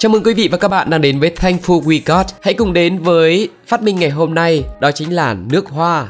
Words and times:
Chào 0.00 0.10
mừng 0.10 0.22
quý 0.22 0.34
vị 0.34 0.48
và 0.48 0.58
các 0.58 0.68
bạn 0.68 0.90
đang 0.90 1.00
đến 1.00 1.20
với 1.20 1.30
Thankful 1.36 1.82
We 1.82 2.00
Got. 2.06 2.26
Hãy 2.40 2.54
cùng 2.54 2.72
đến 2.72 2.98
với 2.98 3.48
phát 3.66 3.82
minh 3.82 3.96
ngày 3.98 4.10
hôm 4.10 4.34
nay, 4.34 4.64
đó 4.80 4.90
chính 4.90 5.14
là 5.14 5.34
nước 5.34 5.66
hoa. 5.66 6.08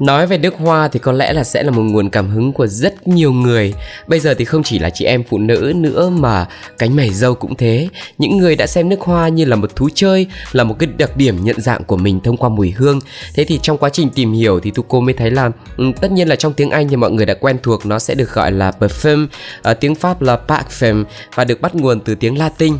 Nói 0.00 0.26
về 0.26 0.38
nước 0.38 0.54
hoa 0.54 0.88
thì 0.88 0.98
có 0.98 1.12
lẽ 1.12 1.32
là 1.32 1.44
sẽ 1.44 1.62
là 1.62 1.70
một 1.70 1.82
nguồn 1.82 2.10
cảm 2.10 2.30
hứng 2.30 2.52
của 2.52 2.66
rất 2.66 3.08
nhiều 3.08 3.32
người. 3.32 3.74
Bây 4.06 4.20
giờ 4.20 4.34
thì 4.34 4.44
không 4.44 4.62
chỉ 4.62 4.78
là 4.78 4.90
chị 4.90 5.04
em 5.04 5.22
phụ 5.28 5.38
nữ 5.38 5.72
nữa 5.76 6.10
mà 6.10 6.46
cánh 6.78 6.96
mày 6.96 7.10
dâu 7.10 7.34
cũng 7.34 7.54
thế. 7.54 7.88
Những 8.18 8.38
người 8.38 8.56
đã 8.56 8.66
xem 8.66 8.88
nước 8.88 9.00
hoa 9.00 9.28
như 9.28 9.44
là 9.44 9.56
một 9.56 9.76
thú 9.76 9.88
chơi, 9.94 10.26
là 10.52 10.64
một 10.64 10.78
cái 10.78 10.88
đặc 10.98 11.16
điểm 11.16 11.44
nhận 11.44 11.60
dạng 11.60 11.84
của 11.84 11.96
mình 11.96 12.20
thông 12.20 12.36
qua 12.36 12.48
mùi 12.48 12.70
hương. 12.70 13.00
Thế 13.34 13.44
thì 13.44 13.58
trong 13.62 13.78
quá 13.78 13.90
trình 13.90 14.10
tìm 14.10 14.32
hiểu 14.32 14.60
thì 14.60 14.72
cô 14.88 15.00
mới 15.00 15.14
thấy 15.14 15.30
là 15.30 15.50
ừ, 15.76 15.84
tất 16.00 16.12
nhiên 16.12 16.28
là 16.28 16.36
trong 16.36 16.52
tiếng 16.52 16.70
Anh 16.70 16.88
thì 16.88 16.96
mọi 16.96 17.10
người 17.10 17.26
đã 17.26 17.34
quen 17.34 17.56
thuộc 17.62 17.86
nó 17.86 17.98
sẽ 17.98 18.14
được 18.14 18.32
gọi 18.32 18.52
là 18.52 18.72
perfume, 18.80 19.26
ở 19.62 19.74
tiếng 19.74 19.94
Pháp 19.94 20.22
là 20.22 20.38
parfum 20.48 21.04
và 21.34 21.44
được 21.44 21.60
bắt 21.60 21.74
nguồn 21.74 22.00
từ 22.00 22.14
tiếng 22.14 22.38
Latin. 22.38 22.74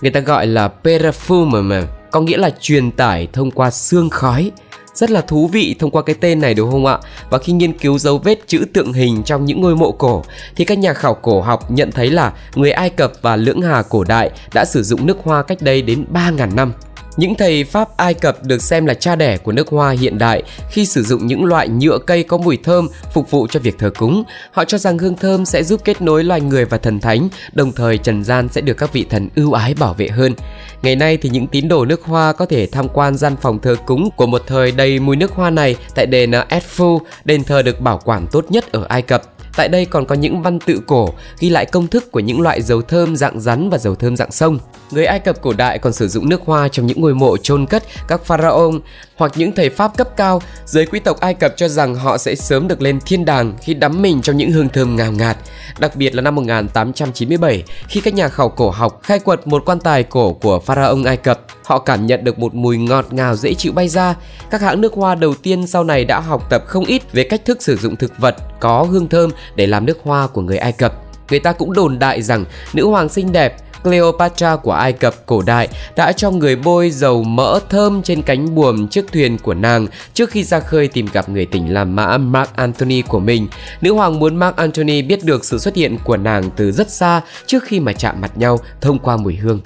Người 0.00 0.10
ta 0.10 0.20
gọi 0.20 0.46
là 0.46 0.70
perfume 0.84 1.62
mà 1.62 1.82
có 2.10 2.20
nghĩa 2.20 2.38
là 2.38 2.50
truyền 2.60 2.90
tải 2.90 3.28
thông 3.32 3.50
qua 3.50 3.70
xương 3.70 4.10
khói 4.10 4.50
rất 4.96 5.10
là 5.10 5.20
thú 5.20 5.46
vị 5.46 5.76
thông 5.78 5.90
qua 5.90 6.02
cái 6.02 6.16
tên 6.20 6.40
này, 6.40 6.54
đúng 6.54 6.70
không 6.70 6.86
ạ? 6.86 6.98
Và 7.30 7.38
khi 7.38 7.52
nghiên 7.52 7.72
cứu 7.72 7.98
dấu 7.98 8.18
vết 8.18 8.38
chữ 8.46 8.64
tượng 8.72 8.92
hình 8.92 9.22
trong 9.22 9.44
những 9.44 9.60
ngôi 9.60 9.76
mộ 9.76 9.92
cổ, 9.92 10.24
thì 10.56 10.64
các 10.64 10.78
nhà 10.78 10.94
khảo 10.94 11.14
cổ 11.14 11.40
học 11.40 11.70
nhận 11.70 11.92
thấy 11.92 12.10
là 12.10 12.32
người 12.54 12.70
Ai 12.70 12.90
Cập 12.90 13.12
và 13.22 13.36
Lưỡng 13.36 13.62
Hà 13.62 13.82
cổ 13.82 14.04
đại 14.04 14.30
đã 14.54 14.64
sử 14.64 14.82
dụng 14.82 15.06
nước 15.06 15.16
hoa 15.22 15.42
cách 15.42 15.58
đây 15.60 15.82
đến 15.82 16.04
3.000 16.12 16.54
năm. 16.54 16.72
Những 17.16 17.34
thầy 17.34 17.64
Pháp 17.64 17.96
Ai 17.96 18.14
Cập 18.14 18.44
được 18.44 18.62
xem 18.62 18.86
là 18.86 18.94
cha 18.94 19.16
đẻ 19.16 19.36
của 19.36 19.52
nước 19.52 19.68
hoa 19.68 19.90
hiện 19.90 20.18
đại 20.18 20.42
khi 20.70 20.86
sử 20.86 21.02
dụng 21.02 21.26
những 21.26 21.44
loại 21.44 21.68
nhựa 21.68 21.98
cây 21.98 22.22
có 22.22 22.36
mùi 22.36 22.56
thơm 22.56 22.88
phục 23.12 23.30
vụ 23.30 23.46
cho 23.46 23.60
việc 23.60 23.78
thờ 23.78 23.90
cúng. 23.98 24.24
Họ 24.52 24.64
cho 24.64 24.78
rằng 24.78 24.98
hương 24.98 25.16
thơm 25.16 25.44
sẽ 25.44 25.62
giúp 25.62 25.80
kết 25.84 26.02
nối 26.02 26.24
loài 26.24 26.40
người 26.40 26.64
và 26.64 26.78
thần 26.78 27.00
thánh, 27.00 27.28
đồng 27.52 27.72
thời 27.72 27.98
trần 27.98 28.24
gian 28.24 28.48
sẽ 28.48 28.60
được 28.60 28.74
các 28.74 28.92
vị 28.92 29.06
thần 29.10 29.28
ưu 29.36 29.52
ái 29.52 29.74
bảo 29.74 29.94
vệ 29.94 30.08
hơn. 30.08 30.34
Ngày 30.82 30.96
nay 30.96 31.16
thì 31.16 31.28
những 31.28 31.46
tín 31.46 31.68
đồ 31.68 31.84
nước 31.84 32.02
hoa 32.02 32.32
có 32.32 32.46
thể 32.46 32.66
tham 32.66 32.88
quan 32.88 33.16
gian 33.16 33.36
phòng 33.42 33.58
thờ 33.58 33.76
cúng 33.86 34.08
của 34.16 34.26
một 34.26 34.42
thời 34.46 34.72
đầy 34.72 34.98
mùi 34.98 35.16
nước 35.16 35.32
hoa 35.32 35.50
này 35.50 35.76
tại 35.94 36.06
đền 36.06 36.30
Edfu, 36.30 36.98
đền 37.24 37.44
thờ 37.44 37.62
được 37.62 37.80
bảo 37.80 38.00
quản 38.04 38.26
tốt 38.32 38.44
nhất 38.48 38.72
ở 38.72 38.84
Ai 38.88 39.02
Cập. 39.02 39.35
Tại 39.56 39.68
đây 39.68 39.84
còn 39.84 40.06
có 40.06 40.14
những 40.14 40.42
văn 40.42 40.58
tự 40.58 40.80
cổ 40.86 41.08
ghi 41.38 41.50
lại 41.50 41.66
công 41.66 41.86
thức 41.86 42.12
của 42.12 42.20
những 42.20 42.40
loại 42.40 42.62
dầu 42.62 42.82
thơm 42.82 43.16
dạng 43.16 43.40
rắn 43.40 43.70
và 43.70 43.78
dầu 43.78 43.94
thơm 43.94 44.16
dạng 44.16 44.32
sông. 44.32 44.58
Người 44.90 45.04
Ai 45.04 45.18
Cập 45.18 45.42
cổ 45.42 45.52
đại 45.52 45.78
còn 45.78 45.92
sử 45.92 46.08
dụng 46.08 46.28
nước 46.28 46.40
hoa 46.44 46.68
trong 46.68 46.86
những 46.86 47.00
ngôi 47.00 47.14
mộ 47.14 47.36
chôn 47.36 47.66
cất 47.66 47.82
các 48.08 48.24
pharaoh 48.24 48.74
hoặc 49.16 49.32
những 49.36 49.52
thầy 49.52 49.70
Pháp 49.70 49.96
cấp 49.96 50.16
cao. 50.16 50.42
Giới 50.66 50.86
quý 50.86 51.00
tộc 51.00 51.20
Ai 51.20 51.34
Cập 51.34 51.56
cho 51.56 51.68
rằng 51.68 51.94
họ 51.94 52.18
sẽ 52.18 52.34
sớm 52.34 52.68
được 52.68 52.82
lên 52.82 52.98
thiên 53.06 53.24
đàng 53.24 53.54
khi 53.62 53.74
đắm 53.74 54.02
mình 54.02 54.22
trong 54.22 54.36
những 54.36 54.50
hương 54.50 54.68
thơm 54.68 54.96
ngào 54.96 55.12
ngạt. 55.12 55.36
Đặc 55.78 55.96
biệt 55.96 56.14
là 56.14 56.22
năm 56.22 56.34
1897 56.34 57.62
khi 57.88 58.00
các 58.00 58.14
nhà 58.14 58.28
khảo 58.28 58.48
cổ 58.48 58.70
học 58.70 59.00
khai 59.02 59.18
quật 59.18 59.46
một 59.46 59.62
quan 59.66 59.80
tài 59.80 60.02
cổ 60.02 60.32
của 60.32 60.60
pharaoh 60.60 61.06
Ai 61.06 61.16
Cập, 61.16 61.40
họ 61.64 61.78
cảm 61.78 62.06
nhận 62.06 62.24
được 62.24 62.38
một 62.38 62.54
mùi 62.54 62.78
ngọt 62.78 63.06
ngào 63.10 63.36
dễ 63.36 63.54
chịu 63.54 63.72
bay 63.72 63.88
ra. 63.88 64.14
Các 64.50 64.60
hãng 64.60 64.80
nước 64.80 64.94
hoa 64.94 65.14
đầu 65.14 65.34
tiên 65.42 65.66
sau 65.66 65.84
này 65.84 66.04
đã 66.04 66.20
học 66.20 66.50
tập 66.50 66.64
không 66.66 66.84
ít 66.84 67.12
về 67.12 67.22
cách 67.24 67.44
thức 67.44 67.62
sử 67.62 67.76
dụng 67.76 67.96
thực 67.96 68.18
vật 68.18 68.36
có 68.60 68.82
hương 68.82 69.08
thơm 69.08 69.30
để 69.54 69.66
làm 69.66 69.86
nước 69.86 69.98
hoa 70.02 70.26
của 70.26 70.42
người 70.42 70.58
Ai 70.58 70.72
Cập. 70.72 70.92
Người 71.30 71.38
ta 71.38 71.52
cũng 71.52 71.72
đồn 71.72 71.98
đại 71.98 72.22
rằng 72.22 72.44
nữ 72.72 72.86
hoàng 72.86 73.08
xinh 73.08 73.32
đẹp 73.32 73.56
Cleopatra 73.82 74.56
của 74.56 74.72
Ai 74.72 74.92
Cập 74.92 75.26
cổ 75.26 75.42
đại 75.42 75.68
đã 75.96 76.12
cho 76.12 76.30
người 76.30 76.56
bôi 76.56 76.90
dầu 76.90 77.22
mỡ 77.22 77.58
thơm 77.68 78.02
trên 78.02 78.22
cánh 78.22 78.54
buồm 78.54 78.88
chiếc 78.88 79.12
thuyền 79.12 79.38
của 79.38 79.54
nàng 79.54 79.86
trước 80.14 80.30
khi 80.30 80.44
ra 80.44 80.60
khơi 80.60 80.88
tìm 80.88 81.06
gặp 81.12 81.28
người 81.28 81.46
tình 81.46 81.74
làm 81.74 81.96
mã 81.96 82.18
Mark 82.18 82.56
Antony 82.56 83.02
của 83.02 83.20
mình. 83.20 83.48
Nữ 83.80 83.92
hoàng 83.92 84.18
muốn 84.18 84.36
Mark 84.36 84.56
Antony 84.56 85.02
biết 85.02 85.24
được 85.24 85.44
sự 85.44 85.58
xuất 85.58 85.74
hiện 85.74 85.98
của 86.04 86.16
nàng 86.16 86.50
từ 86.56 86.72
rất 86.72 86.90
xa 86.90 87.20
trước 87.46 87.64
khi 87.64 87.80
mà 87.80 87.92
chạm 87.92 88.20
mặt 88.20 88.38
nhau 88.38 88.58
thông 88.80 88.98
qua 88.98 89.16
mùi 89.16 89.36
hương. 89.36 89.60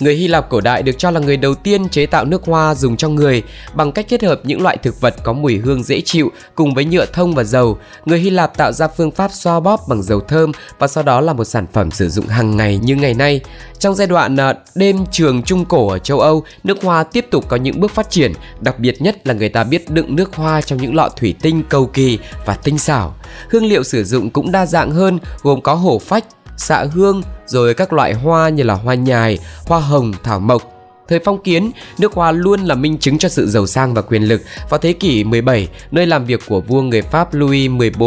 Người 0.00 0.14
Hy 0.14 0.28
Lạp 0.28 0.48
cổ 0.48 0.60
đại 0.60 0.82
được 0.82 0.98
cho 0.98 1.10
là 1.10 1.20
người 1.20 1.36
đầu 1.36 1.54
tiên 1.54 1.88
chế 1.88 2.06
tạo 2.06 2.24
nước 2.24 2.44
hoa 2.44 2.74
dùng 2.74 2.96
cho 2.96 3.08
người 3.08 3.42
bằng 3.74 3.92
cách 3.92 4.06
kết 4.08 4.22
hợp 4.22 4.40
những 4.44 4.62
loại 4.62 4.76
thực 4.76 5.00
vật 5.00 5.14
có 5.24 5.32
mùi 5.32 5.56
hương 5.56 5.82
dễ 5.82 6.00
chịu 6.00 6.32
cùng 6.54 6.74
với 6.74 6.84
nhựa 6.84 7.06
thông 7.06 7.34
và 7.34 7.44
dầu. 7.44 7.78
Người 8.04 8.18
Hy 8.18 8.30
Lạp 8.30 8.56
tạo 8.56 8.72
ra 8.72 8.88
phương 8.88 9.10
pháp 9.10 9.32
xoa 9.32 9.60
bóp 9.60 9.80
bằng 9.88 10.02
dầu 10.02 10.20
thơm 10.20 10.52
và 10.78 10.86
sau 10.86 11.04
đó 11.04 11.20
là 11.20 11.32
một 11.32 11.44
sản 11.44 11.66
phẩm 11.72 11.90
sử 11.90 12.08
dụng 12.08 12.26
hàng 12.26 12.56
ngày 12.56 12.78
như 12.82 12.96
ngày 12.96 13.14
nay. 13.14 13.40
Trong 13.78 13.94
giai 13.94 14.06
đoạn 14.06 14.36
à, 14.36 14.54
đêm 14.74 14.96
trường 15.12 15.42
trung 15.42 15.64
cổ 15.64 15.88
ở 15.88 15.98
châu 15.98 16.20
Âu, 16.20 16.44
nước 16.64 16.82
hoa 16.82 17.04
tiếp 17.04 17.26
tục 17.30 17.44
có 17.48 17.56
những 17.56 17.80
bước 17.80 17.90
phát 17.90 18.10
triển, 18.10 18.32
đặc 18.60 18.78
biệt 18.78 19.02
nhất 19.02 19.26
là 19.26 19.34
người 19.34 19.48
ta 19.48 19.64
biết 19.64 19.90
đựng 19.90 20.16
nước 20.16 20.34
hoa 20.34 20.60
trong 20.60 20.82
những 20.82 20.94
lọ 20.94 21.08
thủy 21.16 21.34
tinh 21.42 21.62
cầu 21.68 21.86
kỳ 21.86 22.18
và 22.46 22.54
tinh 22.54 22.78
xảo. 22.78 23.14
Hương 23.50 23.66
liệu 23.66 23.82
sử 23.82 24.04
dụng 24.04 24.30
cũng 24.30 24.52
đa 24.52 24.66
dạng 24.66 24.90
hơn, 24.90 25.18
gồm 25.42 25.60
có 25.60 25.74
hổ 25.74 25.98
phách, 25.98 26.24
xạ 26.56 26.84
hương, 26.92 27.22
rồi 27.46 27.74
các 27.74 27.92
loại 27.92 28.14
hoa 28.14 28.48
như 28.48 28.62
là 28.62 28.74
hoa 28.74 28.94
nhài, 28.94 29.38
hoa 29.66 29.80
hồng, 29.80 30.12
thảo 30.22 30.40
mộc. 30.40 30.72
Thời 31.08 31.18
phong 31.24 31.42
kiến, 31.42 31.70
nước 31.98 32.12
hoa 32.12 32.32
luôn 32.32 32.60
là 32.60 32.74
minh 32.74 32.98
chứng 32.98 33.18
cho 33.18 33.28
sự 33.28 33.46
giàu 33.46 33.66
sang 33.66 33.94
và 33.94 34.02
quyền 34.02 34.22
lực. 34.22 34.42
Vào 34.70 34.78
thế 34.78 34.92
kỷ 34.92 35.24
17, 35.24 35.68
nơi 35.90 36.06
làm 36.06 36.24
việc 36.24 36.40
của 36.46 36.60
vua 36.60 36.82
người 36.82 37.02
Pháp 37.02 37.34
Louis 37.34 37.70
XIV 37.80 38.02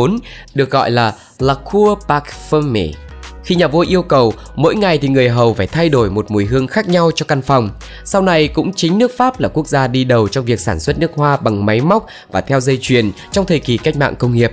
được 0.53 0.69
gọi 0.69 0.91
là 0.91 1.13
La 1.39 1.53
Cour 1.53 1.99
Parfumée. 2.07 2.93
Khi 3.43 3.55
nhà 3.55 3.67
vua 3.67 3.85
yêu 3.89 4.01
cầu, 4.01 4.33
mỗi 4.55 4.75
ngày 4.75 4.97
thì 4.97 5.07
người 5.07 5.29
hầu 5.29 5.53
phải 5.53 5.67
thay 5.67 5.89
đổi 5.89 6.09
một 6.09 6.31
mùi 6.31 6.45
hương 6.45 6.67
khác 6.67 6.89
nhau 6.89 7.11
cho 7.15 7.25
căn 7.27 7.41
phòng. 7.41 7.69
Sau 8.05 8.21
này 8.21 8.47
cũng 8.47 8.73
chính 8.73 8.97
nước 8.97 9.11
Pháp 9.17 9.39
là 9.39 9.49
quốc 9.49 9.67
gia 9.67 9.87
đi 9.87 10.03
đầu 10.03 10.27
trong 10.27 10.45
việc 10.45 10.59
sản 10.59 10.79
xuất 10.79 10.99
nước 10.99 11.11
hoa 11.15 11.37
bằng 11.37 11.65
máy 11.65 11.81
móc 11.81 12.05
và 12.31 12.41
theo 12.41 12.59
dây 12.59 12.77
chuyền 12.81 13.11
trong 13.31 13.45
thời 13.45 13.59
kỳ 13.59 13.77
cách 13.77 13.97
mạng 13.97 14.15
công 14.15 14.35
nghiệp. 14.35 14.51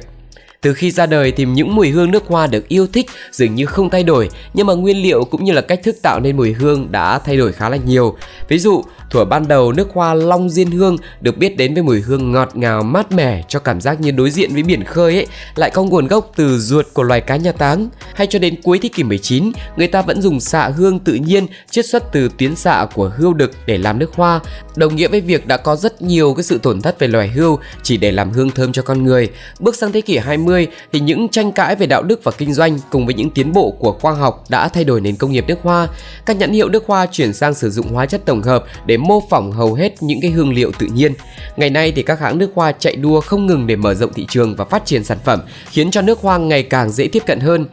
Từ 0.61 0.75
khi 0.75 0.91
ra 0.91 1.07
đời 1.07 1.33
thì 1.33 1.45
những 1.45 1.75
mùi 1.75 1.91
hương 1.91 2.11
nước 2.11 2.27
hoa 2.27 2.47
được 2.47 2.69
yêu 2.69 2.87
thích 2.87 3.07
dường 3.33 3.55
như 3.55 3.67
không 3.67 3.91
thay 3.91 4.03
đổi, 4.03 4.31
nhưng 4.55 4.67
mà 4.67 4.75
nguyên 4.75 5.03
liệu 5.03 5.25
cũng 5.25 5.45
như 5.45 5.53
là 5.53 5.61
cách 5.61 5.81
thức 5.83 5.97
tạo 6.03 6.21
nên 6.21 6.37
mùi 6.37 6.53
hương 6.53 6.93
đã 6.93 7.19
thay 7.19 7.37
đổi 7.37 7.53
khá 7.53 7.69
là 7.69 7.77
nhiều. 7.77 8.17
Ví 8.49 8.59
dụ, 8.59 8.83
thuở 9.11 9.25
ban 9.25 9.49
đầu 9.49 9.73
nước 9.73 9.89
hoa 9.93 10.15
long 10.15 10.51
diên 10.51 10.71
hương 10.71 10.97
được 11.21 11.39
biết 11.39 11.57
đến 11.57 11.75
với 11.75 11.83
mùi 11.83 12.01
hương 12.01 12.33
ngọt 12.33 12.51
ngào 12.55 12.83
mát 12.83 13.13
mẻ 13.13 13.43
cho 13.49 13.59
cảm 13.59 13.81
giác 13.81 14.01
như 14.01 14.11
đối 14.11 14.31
diện 14.31 14.55
với 14.55 14.63
biển 14.63 14.85
khơi 14.85 15.15
ấy, 15.15 15.27
lại 15.57 15.71
có 15.71 15.83
nguồn 15.83 16.07
gốc 16.07 16.33
từ 16.37 16.59
ruột 16.59 16.87
của 16.93 17.03
loài 17.03 17.21
cá 17.21 17.37
nhà 17.37 17.53
táng. 17.53 17.89
Hay 18.15 18.27
cho 18.27 18.39
đến 18.39 18.55
cuối 18.63 18.79
thế 18.83 18.89
kỷ 18.89 19.03
19, 19.03 19.53
người 19.77 19.87
ta 19.87 20.03
vẫn 20.03 20.23
dùng 20.23 20.41
xạ 20.41 20.69
hương 20.69 20.99
tự 20.99 21.15
nhiên 21.15 21.47
chiết 21.71 21.87
xuất 21.87 22.13
từ 22.13 22.29
tuyến 22.39 22.57
xạ 22.57 22.87
của 22.95 23.13
hươu 23.17 23.35
đực 23.35 23.51
để 23.67 23.79
làm 23.79 23.99
nước 23.99 24.15
hoa, 24.15 24.41
đồng 24.77 24.97
nghĩa 24.97 25.09
với 25.09 25.21
việc 25.21 25.47
đã 25.47 25.57
có 25.57 25.77
rất 25.77 26.03
nhiều 26.03 26.35
cái 26.35 26.45
sự 26.45 26.59
tổn 26.59 26.83
thất 26.83 26.99
về 26.99 27.09
loài 27.09 27.29
hươu 27.29 27.59
chỉ 27.83 27.97
để 27.97 28.13
làm 28.13 28.31
hương 28.31 28.51
thơm 28.51 28.73
cho 28.73 28.83
con 28.83 29.05
người. 29.05 29.31
Bước 29.61 29.77
sang 29.77 29.93
thế 29.93 30.01
kỷ 30.01 30.17
20 30.17 30.46
20 30.47 30.67
thì 30.93 31.01
những 31.01 31.29
tranh 31.29 31.53
cãi 31.53 31.77
về 31.77 31.87
đạo 31.87 32.03
đức 32.03 32.21
và 32.25 32.33
kinh 32.39 32.55
doanh 32.55 32.79
cùng 32.91 33.07
với 33.07 33.15
những 33.15 33.31
tiến 33.31 33.53
bộ 33.53 33.71
của 33.71 33.93
khoa 33.93 34.13
học 34.13 34.45
đã 34.49 34.69
thay 34.69 34.85
đổi 34.85 35.01
nền 35.01 35.17
công 35.17 35.33
nghiệp 35.33 35.45
nước 35.49 35.59
hoa. 35.63 35.89
Các 36.27 36.37
nhãn 36.37 36.53
hiệu 36.53 36.69
nước 36.69 36.85
hoa 36.87 37.07
chuyển 37.07 37.33
sang 37.33 37.55
sử 37.55 37.71
dụng 37.71 37.89
hóa 37.89 38.07
chất 38.07 38.25
tổng 38.25 38.43
hợp 38.43 38.65
để 38.87 38.97
mô 38.97 39.23
phỏng 39.31 39.53
hầu 39.53 39.75
hết 39.75 40.03
những 40.03 40.21
cái 40.21 40.31
hương 40.31 40.53
liệu 40.53 40.73
tự 40.79 40.87
nhiên. 40.87 41.13
Ngày 41.57 41.71
nay 41.71 41.93
thì 41.97 42.03
các 42.03 42.21
hãng 42.21 42.39
nước 42.39 42.51
hoa 42.55 42.73
chạy 42.73 42.97
đua 42.97 43.21
không 43.21 43.47
ngừng 43.47 43.67
để 43.67 43.77
mở 43.77 43.95
rộng 43.95 44.13
thị 44.13 44.27
trường 44.29 44.57
và 44.57 44.65
phát 44.65 44.87
triển 44.87 45.05
sản 45.05 45.19
phẩm, 45.25 45.41
khiến 45.71 45.91
cho 45.91 46.03
nước 46.03 46.21
hoa 46.21 46.39
ngày 46.39 46.63
càng 46.63 46.91
dễ 46.91 47.09
tiếp 47.09 47.23
cận 47.27 47.41
hơn. 47.41 47.67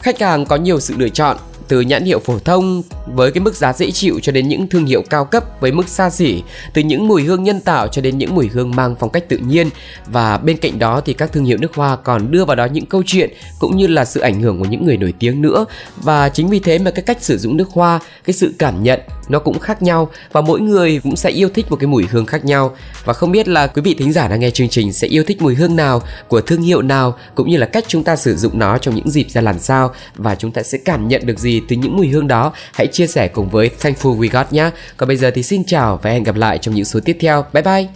Khách 0.00 0.20
hàng 0.20 0.46
có 0.46 0.56
nhiều 0.56 0.80
sự 0.80 0.94
lựa 0.98 1.08
chọn 1.08 1.36
từ 1.70 1.80
nhãn 1.80 2.04
hiệu 2.04 2.18
phổ 2.18 2.38
thông 2.38 2.82
với 3.06 3.32
cái 3.32 3.40
mức 3.40 3.54
giá 3.54 3.72
dễ 3.72 3.90
chịu 3.90 4.20
cho 4.22 4.32
đến 4.32 4.48
những 4.48 4.68
thương 4.68 4.86
hiệu 4.86 5.02
cao 5.10 5.24
cấp 5.24 5.44
với 5.60 5.72
mức 5.72 5.88
xa 5.88 6.10
xỉ, 6.10 6.42
từ 6.74 6.82
những 6.82 7.08
mùi 7.08 7.22
hương 7.22 7.42
nhân 7.42 7.60
tạo 7.60 7.88
cho 7.88 8.02
đến 8.02 8.18
những 8.18 8.34
mùi 8.34 8.48
hương 8.48 8.76
mang 8.76 8.94
phong 9.00 9.10
cách 9.10 9.28
tự 9.28 9.38
nhiên. 9.38 9.70
Và 10.06 10.38
bên 10.38 10.56
cạnh 10.56 10.78
đó 10.78 11.00
thì 11.04 11.12
các 11.12 11.32
thương 11.32 11.44
hiệu 11.44 11.58
nước 11.60 11.74
hoa 11.74 11.96
còn 11.96 12.30
đưa 12.30 12.44
vào 12.44 12.56
đó 12.56 12.64
những 12.64 12.86
câu 12.86 13.02
chuyện 13.06 13.30
cũng 13.58 13.76
như 13.76 13.86
là 13.86 14.04
sự 14.04 14.20
ảnh 14.20 14.40
hưởng 14.40 14.58
của 14.58 14.64
những 14.64 14.86
người 14.86 14.96
nổi 14.96 15.14
tiếng 15.18 15.42
nữa. 15.42 15.64
Và 15.96 16.28
chính 16.28 16.48
vì 16.48 16.58
thế 16.58 16.78
mà 16.78 16.90
cái 16.90 17.02
cách 17.02 17.18
sử 17.20 17.38
dụng 17.38 17.56
nước 17.56 17.68
hoa, 17.70 18.00
cái 18.24 18.34
sự 18.34 18.54
cảm 18.58 18.82
nhận 18.82 19.00
nó 19.28 19.38
cũng 19.38 19.58
khác 19.58 19.82
nhau 19.82 20.10
và 20.32 20.40
mỗi 20.40 20.60
người 20.60 21.00
cũng 21.02 21.16
sẽ 21.16 21.30
yêu 21.30 21.48
thích 21.54 21.66
một 21.70 21.76
cái 21.76 21.86
mùi 21.86 22.04
hương 22.10 22.26
khác 22.26 22.44
nhau. 22.44 22.76
Và 23.04 23.12
không 23.12 23.32
biết 23.32 23.48
là 23.48 23.66
quý 23.66 23.82
vị 23.82 23.94
thính 23.98 24.12
giả 24.12 24.28
đang 24.28 24.40
nghe 24.40 24.50
chương 24.50 24.68
trình 24.68 24.92
sẽ 24.92 25.08
yêu 25.08 25.24
thích 25.24 25.42
mùi 25.42 25.54
hương 25.54 25.76
nào 25.76 26.02
của 26.28 26.40
thương 26.40 26.62
hiệu 26.62 26.82
nào 26.82 27.18
cũng 27.34 27.50
như 27.50 27.56
là 27.56 27.66
cách 27.66 27.84
chúng 27.88 28.04
ta 28.04 28.16
sử 28.16 28.36
dụng 28.36 28.58
nó 28.58 28.78
trong 28.78 28.94
những 28.94 29.10
dịp 29.10 29.30
ra 29.30 29.40
làm 29.40 29.58
sao 29.58 29.94
và 30.14 30.34
chúng 30.34 30.50
ta 30.50 30.62
sẽ 30.62 30.78
cảm 30.78 31.08
nhận 31.08 31.26
được 31.26 31.38
gì 31.38 31.59
từ 31.68 31.76
những 31.76 31.96
mùi 31.96 32.08
hương 32.08 32.28
đó, 32.28 32.52
hãy 32.74 32.86
chia 32.86 33.06
sẻ 33.06 33.28
cùng 33.28 33.48
với 33.48 33.70
Thankful 33.80 34.18
We 34.18 34.28
Got 34.32 34.52
nhé. 34.52 34.70
Còn 34.96 35.06
bây 35.08 35.16
giờ 35.16 35.30
thì 35.34 35.42
xin 35.42 35.62
chào 35.66 36.00
và 36.02 36.10
hẹn 36.10 36.22
gặp 36.22 36.34
lại 36.34 36.58
trong 36.58 36.74
những 36.74 36.84
số 36.84 37.00
tiếp 37.04 37.16
theo. 37.20 37.44
Bye 37.52 37.62
bye. 37.62 37.86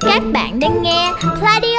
Các 0.00 0.22
bạn 0.32 0.60
đang 0.60 0.82
nghe 0.82 1.12
Radio 1.42 1.75